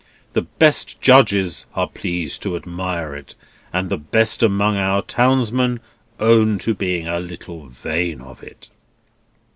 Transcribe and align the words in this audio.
The 0.33 0.41
best 0.41 0.99
judges 0.99 1.67
are 1.75 1.87
pleased 1.87 2.41
to 2.41 2.55
admire 2.55 3.13
it, 3.15 3.35
and 3.71 3.87
the 3.87 3.99
best 3.99 4.41
among 4.41 4.75
our 4.75 5.03
townsmen 5.03 5.79
own 6.19 6.57
to 6.57 6.73
being 6.73 7.07
a 7.07 7.19
little 7.19 7.67
vain 7.67 8.19
of 8.19 8.41
it." 8.41 8.69